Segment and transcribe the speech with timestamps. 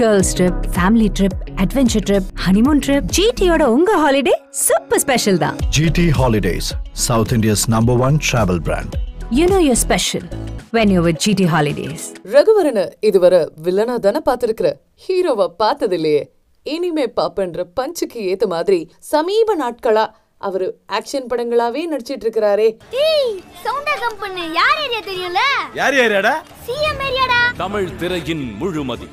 [0.00, 4.34] Girls trip family trip adventure trip honeymoon trip ஜிடியோட உங்க holiday
[4.66, 5.56] super special தான்.
[5.76, 6.66] GT Holidays,
[7.06, 8.92] South India's number one travel brand.
[9.38, 10.26] You know your special
[10.72, 14.68] when you with GT holidays ரகுவரனை இதுவரை வில்லனா தானே பார்த்திருக்கிற?
[15.04, 16.22] ஹீரோவா பார்த்தது இல்லையே
[16.66, 18.80] இனிமே பாப்பன்ற பஞ்சுக்கு ஏத்த மாதிரி
[19.12, 20.04] சமீப நாட்களா
[20.40, 20.66] அவரு
[20.98, 23.32] ஆக்ஷன் படங்களாவே நடிச்சிட்டு இருக்கிறாரே டேய்
[23.64, 25.42] சவுண்டா கம்பெனி யார் ஏரியா தெரியும்ல?
[25.80, 26.34] யார் யாரியாடா
[26.66, 29.08] சிஎம் ஏரியாடா தமிழ் திரையின் முழுமதி.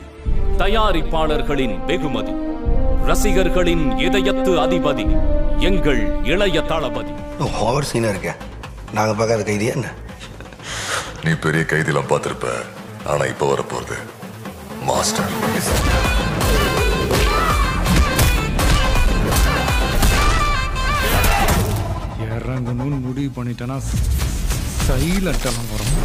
[0.57, 2.33] தயாரிப்பாளர்களின் வெகுமதி.
[3.05, 5.05] ரசிகர்களின் இதயத்து அதிபதி.
[5.59, 7.13] எங்கள் இளைய தளபதி.
[7.61, 8.35] ஓவர் சீனாக இருக்க.
[8.93, 9.87] நாங்கள் பார்க்காத கைதியா என்ன?
[11.23, 12.47] நீ பெரிய கைதிலாம் பார்த்திருப்ப.
[13.05, 13.97] ஆனா இப்ப வர போறது
[14.83, 15.33] மாஸ்டர்.
[22.27, 23.77] இறங்கணும்னு முடிவு பண்ணிட்டேன்னா
[24.87, 25.95] சைலண்டெல்லாம் வரும்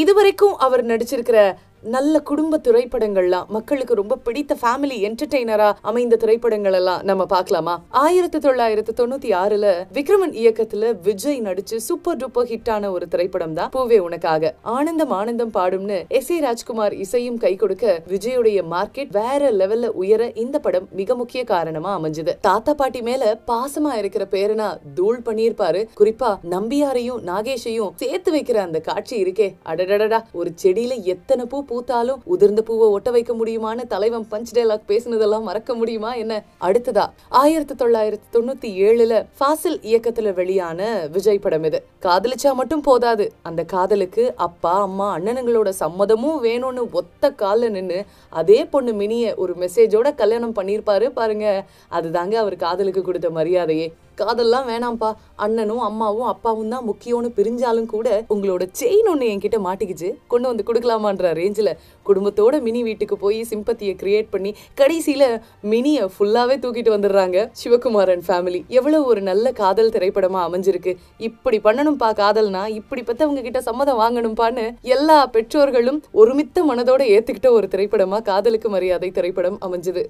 [0.00, 1.38] இதுவரைக்கும் அவர் நடிச்சிருக்கிற
[1.82, 8.92] நல்ல குடும்ப திரைப்படங்கள்லாம் மக்களுக்கு ரொம்ப பிடித்த ஃபேமிலி என்டர்டெய்னரா அமைந்த திரைப்படங்கள் எல்லாம் நம்ம பார்க்கலாமா ஆயிரத்தி தொள்ளாயிரத்தி
[8.96, 14.54] தொண்ணூத்தி ஆறுல விக்ரமன் இயக்கத்துல விஜய் நடிச்சு சூப்பர் டூப்பர் ஹிட்டான ஒரு திரைப்படம் தான் பூவே உனக்காக.
[14.62, 20.58] ஆனந்தம் ஆனந்தம் பாடும்னு எஸ் ஏ ராஜ்குமார் இசையும் கை கொடுக்க விஜயுடைய மார்க்கெட் வேற லெவல்ல உயர இந்த
[20.58, 22.34] படம் மிக முக்கிய காரணமா அமைஞ்சது.
[22.40, 25.84] தாத்தா பாட்டி மேல பாசமா இருக்கிற பேரனா தூள் பண்ணியிருப்பாரு.
[26.00, 29.54] குறிப்பா நம்பியாரையும் நாகேஷையும் சேர்த்து வைக்கிற அந்த காட்சி இருக்கே.
[29.66, 35.42] அடடடடா ஒரு செடியில எத்தனை பூ பூத்தாலும் உதிர்ந்த பூவை ஒட்ட வைக்க முடியுமான்னு தலைவன் பஞ்ச் டைலாக் பேசினதெல்லாம்
[35.42, 36.44] மறக்க முடியுமா என்ன?
[36.60, 41.84] அடுத்ததா ஆயிரத்தி தொள்ளாயிரத்தி தொண்ணூத்தி ஏழுல ஃபாசில் இயக்கத்துல வெளியான விஜய் படம் இது.
[42.02, 43.32] காதலிச்சா மட்டும் போதாது.
[43.42, 50.14] அந்த காதலுக்கு அப்பா அம்மா அண்ணனுங்களோட சம்மதமும் வேணும்னு ஒத்த காலில் நின்று அதே பொண்ணு மினிய ஒரு மெசேஜோட
[50.14, 51.64] கல்யாணம் பண்ணியிருப்பாரு பாருங்க.
[51.92, 53.92] அதுதாங்க அவர் காதலுக்கு கொடுத்த மரியாதையே.
[54.20, 55.10] காதல்லாம் வேணாம்ப்பா.
[55.44, 60.08] அண்ணனும் அம்மாவும் அப்பாவும் தான் முக்கியம்னு பிரிஞ்சாலும் கூட உங்களோட செயின் ஒன்று என்கிட்ட மாட்டிக்கிச்சு.
[60.32, 61.72] கொண்டு வந்து கொடுக்கலாமான்ற ரேஞ்சில்
[62.08, 65.26] குடும்பத்தோட மினி வீட்டுக்கு போய் சிம்பத்தியை கிரியேட் பண்ணி கடைசியில்
[65.72, 70.94] மினியை ஃபுல்லாகவே தூக்கிட்டு வந்துடுறாங்க சிவகுமாரன் ஃபேமிலி எவ்வளோ ஒரு நல்ல காதல் திரைப்படமாக அமைஞ்சிருக்கு.
[71.28, 74.66] இப்படி பண்ணணும்ப்பா காதல்னா இப்படி பெத்தவங்க கிட்ட சம்மதம் வாங்கணும்ப்பான்னு
[74.96, 80.04] எல்லா பெற்றோர்களும் ஒருமித்த மனதோட ஏற்றுக்கிட்ட ஒரு திரைப்படமாக காதலுக்கு மரியாதை திரைப்படம் அமைஞ்சது.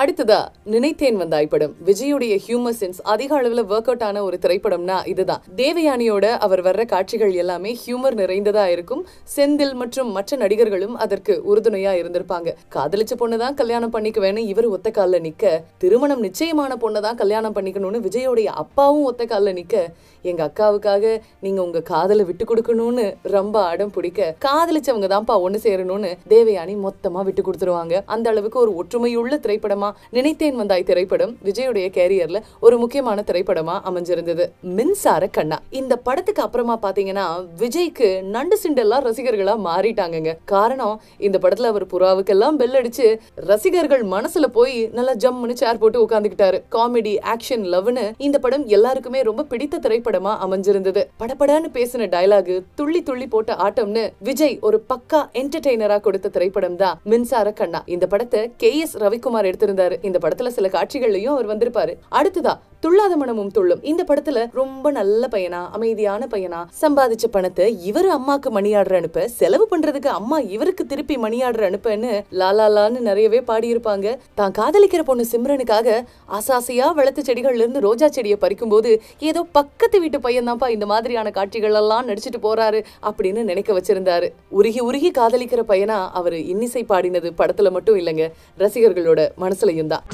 [0.00, 1.74] அடுத்ததா நினைத்தேன் வந்தாய் படம்.
[1.84, 5.42] விஜயுடைய ஹியூமர் சென்ஸ் அதிக அளவுல ஒர்க் அவுட் ஆன ஒரு திரைப்படம்னா இதுதான்.
[5.56, 9.06] தேவயானியோட அவர் வர்ற காட்சிகள் எல்லாமே ஹியூமர் நிறைந்ததா இருக்கும்.
[9.36, 12.54] செந்தில் மற்றும் மற்ற நடிகர்களும் அதற்கு உறுதுணையா இருந்திருப்பாங்க.
[12.74, 19.04] காதலிச்ச பொண்ணுதான் கல்யாணம் பண்ணிக்குவேன்னு இவர் ஒத்த கால்ல நிக்க திருமணம் நிச்சயமான பொண்ணதான் கல்யாணம் பண்ணிக்கணும்னு விஜயோடைய அப்பாவும்
[19.04, 19.86] ஒத்த கால்ல நிக்க
[20.30, 21.04] எங்கள் அக்காவுக்காக
[21.44, 23.06] நீங்கள் உங்கள் காதலை விட்டு கொடுக்கணும்னு
[23.36, 27.94] ரொம்ப அடம் பிடிக்க காதலிச்சவங்க தான்ப்பா ஒன்று சேரணும்னு தேவயானி மொத்தமாக விட்டு கொடுத்துருவாங்க.
[28.14, 31.32] அந்த அளவுக்கு ஒரு ஒற்றுமையுள்ள திரைப்படமா நினைத்தேன் வந்தாய் திரைப்படம்.
[31.48, 34.46] விஜயுடைய கேரியர்ல ஒரு முக்கியமான திரைப்படமா அமைஞ்சிருந்தது.
[34.78, 35.58] மின்சார கண்ணா.
[35.80, 37.26] இந்த படத்துக்கு அப்புறமா பாத்தீங்கன்னா
[37.62, 40.32] விஜய்க்கு நண்டு சிண்டெல்லாம் ரசிகர்களா மாறிட்டாங்கங்க.
[40.54, 40.96] காரணம்
[41.26, 43.08] இந்த படத்துல அவர் புறாவுக்கெல்லாம் பெல் அடிச்சு
[43.50, 49.46] ரசிகர்கள் மனசுல போய் நல்லா ஜம்முன்னு சேர் போட்டு உட்காந்துக்கிட்டாரு காமெடி ஆக்ஷன் லவ்னு இந்த படம் எல்லாருக்குமே ரொம்ப
[49.52, 51.04] பிடித்த திரைப்படம் அமைஞ்சிருந்தது.
[51.18, 57.00] படப்படான்னு பேசின டயலாக் துள்ளி துள்ளி போட்ட ஆட்டம்னு விஜய் ஒரு பக்கா என்டர்டெய்னரா கொடுத்த திரைப்படம் தான்.
[57.04, 57.82] மின்சார கண்ணா.
[57.86, 60.04] இந்த படத்தை கே எஸ் ரவிக்குமார் எடுத்திருந்தாரு.
[60.04, 61.94] இந்த படத்துல சில காட்சிகள்லயும் அவர் வந்திருப்பாரு.
[62.10, 63.82] அடுத்ததா துள்ளாத மனமும் துள்ளும்.
[63.90, 70.10] இந்த படத்துல ரொம்ப நல்ல பையனா அமைதியான பையனா சம்பாதிச்ச பணத்தை இவரு அம்மாக்கு மணியாடுற அனுப்ப செலவு பண்றதுக்கு
[70.20, 74.06] அம்மா இவருக்கு திருப்பி மணியாடுற அனுப்பன்னு லாலாலான்னு நிறையவே பாடியிருப்பாங்க.
[74.40, 75.94] தான் காதலிக்கிற பொண்ணு சிம்ரனுக்காக
[76.38, 78.90] ஆசாசையா வளர்த்த செடிகள்ல இருந்து ரோஜா செடியை பறிக்கும் போது
[79.30, 84.28] ஏதோ பக்கத்து வீட்டு பையன் தான்ப்பா இந்த மாதிரியான காட்சிகள் எல்லாம் நடிச்சிட்டு போறாரு அப்படின்னு நினைக்க வச்சிருந்தாரு.
[84.60, 88.26] உருகி உருகி காதலிக்கிற பையனா அவரு இன்னிசை பாடினது படத்துல மட்டும் இல்லைங்க.
[88.64, 90.04] ரசிகர்களோட மனசுலயும் தான்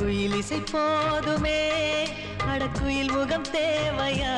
[2.66, 4.32] குயிலிசை முகம் தேவையா?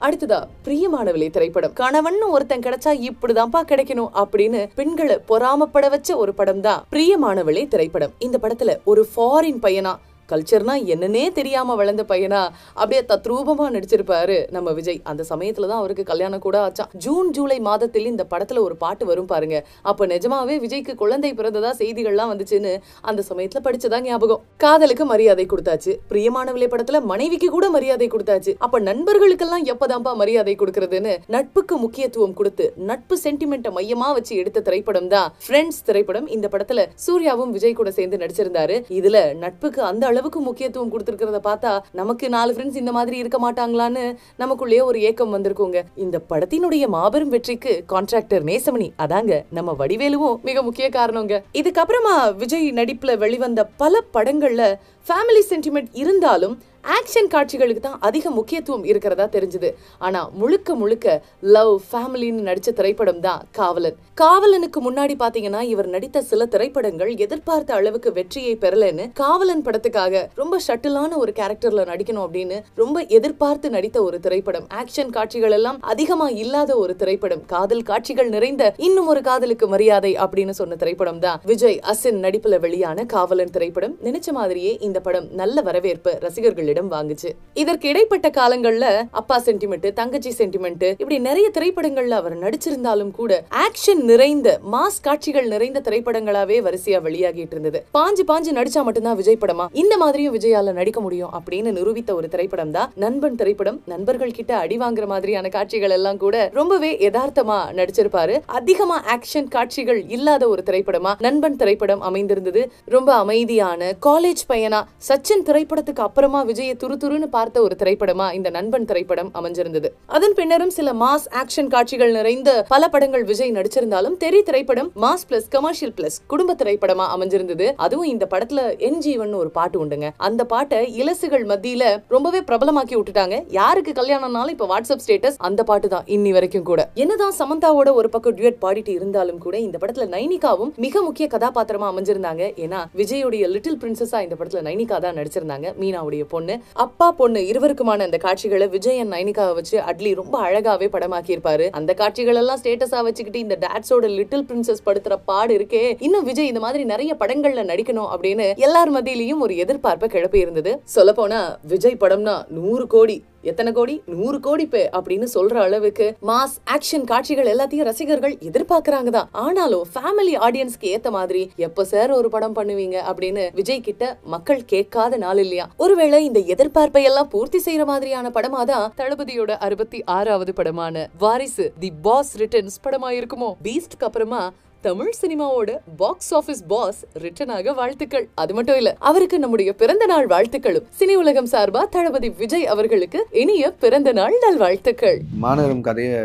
[0.00, 1.72] அடுத்ததா பிரியமானவளே திரைப்படம்.
[1.72, 8.12] கணவன் ஒருத்தன் கிடைச்சா இப்படிதான்ப்பா கிடைக்கணும் அப்படின்னு பெண்களை பொறாமப்பட வச்ச ஒரு படம் தான் பிரியமானவளே திரைப்படம்.
[8.18, 9.96] இந்த படத்துல ஒரு ஃபாரின் பையனா
[10.32, 12.42] கல்ச்சர்னா என்னன்னே தெரியாம வளர்ந்த பையனா
[12.80, 15.00] அப்படியே தத்ரூபமா நடிச்சிருப்பாரு நம்ம விஜய்.
[15.10, 19.30] அந்த சமயத்துல தான் அவருக்கு கல்யாணம் கூட ஆச்சான் ஜூன் ஜூலை மாதத்தில் இந்த படத்துல ஒரு பாட்டு வரும்
[19.32, 19.56] பாருங்க.
[19.90, 22.72] அப்போ நிஜமாவே விஜய்க்கு குழந்தை பிறந்ததா செய்திகள்லாம் வந்துச்சுன்னு
[23.10, 24.42] அந்த சமயத்துல படிச்சதா ஞாபகம்.
[24.64, 25.94] காதலுக்கு மரியாதை கொடுத்தாச்சு.
[26.12, 28.54] பிரியமானவிலை படத்துல மனைவிக்கு கூட மரியாதை கொடுத்தாச்சு.
[28.66, 35.28] அப்ப நண்பர்களுக்கெல்லாம் எப்பதான்ப்பா மரியாதை கொடுக்கறதுன்னு நட்புக்கு முக்கியத்துவம் கொடுத்து நட்பு சென்டிமெண்ட்டை மையமா வச்சு எடுத்த திரைப்படம் தான்
[35.46, 36.26] ஃப்ரெண்ட்ஸ் திரைப்படம்.
[36.36, 38.76] இந்த படத்துல சூர்யாவும் விஜய் கூட சேர்ந்து நடிச்சிருந்தாரு.
[38.98, 41.70] இதுல நட்புக்கு அந்த அளவு அளவுக்கு முக்கியத்துவம் கொடுத்துருக்கிறத பார்த்தா
[42.00, 44.02] நமக்கு நாலு ஃப்ரெண்ட்ஸ் இந்த மாதிரி இருக்க மாட்டாங்களான்னு
[44.42, 45.78] நமக்குள்ளேயே ஒரு ஏக்கம் வந்திருக்குங்க.
[46.04, 51.34] இந்த படத்தினுடைய மாபெரும் வெற்றிக்கு கான்ட்ராக்டர் நேசமணி அதாங்க நம்ம வடிவேலுவும் மிக முக்கிய காரணங்க.
[51.60, 54.64] இதுக்கப்புறமா விஜய் நடிப்புல வெளிவந்த பல படங்கள்ல
[55.10, 56.56] ஃபேமிலி சென்டிமெண்ட் இருந்தாலும்
[56.96, 59.70] ஆக்ஷன் காட்சிகளுக்கு தான் அதிக முக்கியத்துவம் இருக்கிறதா தெரிஞ்சது.
[60.06, 61.06] ஆனா முழுக்க முழுக்க
[61.54, 63.96] லவ் ஃபேமிலின்னு நடிச்ச திரைப்படம் தான் காவலன்.
[64.20, 71.18] காவலனுக்கு முன்னாடி பாத்தீங்கன்னா இவர் நடித்த சில திரைப்படங்கள் எதிர்பார்த்த அளவுக்கு வெற்றியை பெறலன்னு காவலன் படத்துக்காக ரொம்ப ஷட்டிலான
[71.22, 74.66] ஒரு கேரக்டர்ல நடிக்கணும் அப்படின்னு ரொம்ப எதிர்பார்த்து நடித்த ஒரு திரைப்படம்.
[74.80, 77.44] ஆக்ஷன் காட்சிகள் எல்லாம் அதிகமா இல்லாத ஒரு திரைப்படம்.
[77.54, 81.38] காதல் காட்சிகள் நிறைந்த இன்னும் ஒரு காதலுக்கு மரியாதை அப்படின்னு சொன்ன திரைப்படம் தான்.
[81.52, 83.96] விஜய் அசின் நடிப்புல வெளியான காவலன் திரைப்படம்.
[84.08, 87.30] நினைச்ச மாதிரியே இந்த படம் நல்ல வரவேற்பு ரசிகர்களிடம் வாங்குச்சு.
[87.54, 94.58] இதற்கு இடைப்பட்ட காலங்கள்ல அப்பா சென்டிமெண்ட் தங்கச்சி சென்டிமெண்ட் இப்படி நிறைய திரைப்படங்கள்ல அவர் நடிச்சிருந்தாலும் கூட ஆக்ஷன் நிறைந்த
[94.72, 97.84] மாஸ் காட்சிகள் நிறைந்த திரைப்படங்களாவே வரிசையா வெளியாகிட்டு இருந்தது.
[97.94, 99.66] பாஞ்சு பாஞ்சு நடிச்சா மட்டும்தான் விஜய் படமா?
[99.72, 103.82] இந்த மாதிரியும் விஜயால நடிக்க முடியும் அப்படின்னு நிரூபித்த ஒரு திரைப்படம் தான் நண்பன் திரைப்படம்.
[103.86, 108.40] நண்பர்கள் கிட்ட அடி வாங்குற மாதிரியான காட்சிகள் எல்லாம் கூட ரொம்பவே யதார்த்தமா நடிச்சிருப்பாரு.
[108.46, 112.72] அதிகமா ஆக்ஷன் காட்சிகள் இல்லாத ஒரு திரைப்படமா நண்பன் திரைப்படம் அமைந்திருந்தது.
[112.84, 118.84] ரொம்ப அமைதியான காலேஜ் பையனா சச்சின் திரைப்படத்துக்கு அப்புறமா விஜய துரு துருன்னு பார்த்த ஒரு திரைப்படமா இந்த நண்பன்
[118.84, 119.88] திரைப்படம் அமைஞ்சிருந்தது.
[120.06, 125.48] அதன் பின்னரும் சில மாஸ் ஆக்ஷன் காட்சிகள் நிறைந்த பல படங்கள் விஜய் நடிச்சிருந்தாலும் தெரி திரைப்படம் மாஸ் பிளஸ்
[125.50, 127.72] கமர்ஷியல் பிளஸ் குடும்ப திரைப்படமா அமைஞ்சிருந்தது.
[127.76, 130.10] அதுவும் இந்த படத்துல என் ஜீவன் ஒரு பாட்டு உண்டுங்க.
[130.16, 133.44] அந்த பாட்டை இலசுகள் மத்தியில ரொம்பவே பிரபலமாக்கி விட்டுட்டாங்க.
[133.48, 136.80] யாருக்கு கல்யாணம்னாலும் இப்ப வாட்ஸ்அப் ஸ்டேட்டஸ் அந்த பாட்டு தான் இன்னி வரைக்கும் கூட.
[136.94, 142.42] என்னதான் சமந்தாவோட ஒரு பக்கம் டியூட் பாடிட்டு இருந்தாலும் கூட இந்த படத்துல நைனிகாவும் மிக முக்கிய கதாபாத்திரமா அமைஞ்சிருந்தாங்க.
[142.64, 146.54] ஏன்னா விஜயுடைய லிட்டில் பிரின்சஸா இந்த படத்துல நைனிகா தான் நடிச்சிருந்தாங்க மீனாவுடைய பொண்ணு.
[146.84, 151.94] அப்பா பொண்ணு இருவருக்குமான அந்த காட்சிகளை விஜய் அண்ட் நைனிகாவை வச்சு அட்லி ரொம்ப அழகாவே படமாக்கி இருப்பாரு அந்த
[151.94, 156.84] காட்சிகள் எல்லாம் ஸ்டேட்டஸா வச்சுக்கிட்டு இந்த டேட்ஸோட லிட்டில் பிரின்சஸ் படுத்துற பாடு இருக்கே இன்னும் விஜய் இந்த மாதிரி
[156.90, 161.40] நிறைய படங்கள்ல நடிக்கணும் அப்படின்னு எல்லார் மத்தியிலயும் ஒரு எதிர்பார்ப்பை கிளப்பி இருந்தது சொல்ல போனா
[161.70, 163.94] விஜய் படம்னா நூறு கோடி எத்தனை கோடி?
[164.06, 170.34] நூறு கோடி பே அப்படின்னு சொல்ற அளவுக்கு மாஸ் ஆக்ஷன் காட்சிகள் எல்லாத்தையும் ரசிகர்கள் எதிர்பார்க்கறாங்க தான் ஆனாலும் ஃபேமிலி
[170.40, 175.66] ஆடியன்ஸ்க்கு ஏத்த மாதிரி எப்ப சார் ஒரு படம் பண்ணுவீங்க அப்படின்னு விஜய் கிட்ட மக்கள் கேட்காத நாள் இல்லையா?
[175.76, 181.92] ஒருவேளை இந்த எதிர்பார்ப்பை எல்லாம் பூர்த்தி செய்யற மாதிரியான படமா தான் தளபதியோட அறுபத்தி ஆறாவது படமான வாரிசு தி
[182.02, 184.42] பாஸ் ரிட்டர்ன்ஸ் படமா இருக்குமோ பீஸ்ட்க்கு அப்புறமா
[184.86, 188.26] தமிழ் சினிமாவோட பாக்ஸ் ஆபீஸ் பாஸ் ரிட்டன் ஆக வாழ்த்துக்கள்.
[188.34, 190.86] அது மட்டும் இல்ல அவருக்கு நம்முடைய பிறந்த நாள் வாழ்த்துக்களும்.
[190.98, 195.18] சினி உலகம் சார்பா தளபதி விஜய் அவர்களுக்கு இனிய பிறந்த நாள் நல்வாழ்த்துக்கள்.
[195.44, 196.20] மாநகரம் கதையை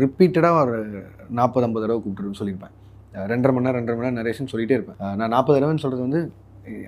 [0.00, 0.80] ரிப்பீட்டடாக ஒரு
[1.38, 2.74] நாற்பது ஐம்பது தடவை கூப்பிட்டுருன்னு சொல்லியிருப்பேன்.
[3.32, 5.16] ரெண்டரை மணி நேரம் ரெண்டரை மணி நேரம் நரேஷன் சொல்லிட்டே இருப்பேன்.
[5.20, 6.22] நான் நாற்பது தடவைன்னு சொல்கிறது வந்து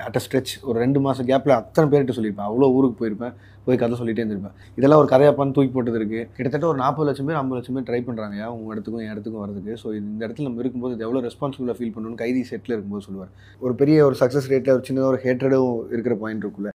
[0.07, 2.49] அட் அ ஸ்ட்ரெச் ஒரு ரெண்டு மாதம் கேப்பில் அத்தனை பேர்கிட்ட சொல்லியிருப்பேன்.
[2.51, 3.35] அவ்வளோ ஊருக்கு போயிருப்பேன்
[3.67, 4.57] போய் கதை சொல்லிகிட்டே இருந்திருப்பேன்.
[4.79, 8.01] இதெல்லாம் ஒரு கதையாப்பான்னு தூக்கி போட்டது இருக்குது கிட்டத்தட்ட ஒரு நாற்பது லட்சம் பேர் ஐம்பது லட்சம் பேர் ட்ரை
[8.09, 11.95] பண்ணுறாங்க உங்கள் இடத்துக்கும் என் இடத்துக்கும் வரதுக்கு ஸோ இந்த இடத்துல நம்ம இருக்கும்போது இது எவ்வளோ ரெஸ்பான்சிபிளாக ஃபீல்
[11.97, 13.33] பண்ணணும்னு கைதி செட்டில் இருக்கும்போது சொல்லுவார்.
[13.67, 16.73] ஒரு பெரிய ஒரு சக்ஸஸ் ரேட்டில் ஒரு சின்னதாக ஒரு ஹேட்ரடும் இருக்கிற பாயிண்ட் இருக்குல்ல